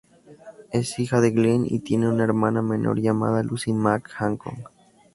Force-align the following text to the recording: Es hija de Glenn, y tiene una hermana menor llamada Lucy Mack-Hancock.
Es 0.71 0.97
hija 0.97 1.21
de 1.21 1.29
Glenn, 1.29 1.63
y 1.69 1.81
tiene 1.81 2.09
una 2.09 2.23
hermana 2.23 2.63
menor 2.63 2.99
llamada 2.99 3.43
Lucy 3.43 3.71
Mack-Hancock. 3.71 4.71